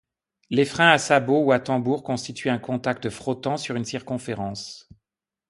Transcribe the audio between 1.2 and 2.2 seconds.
ou à tambour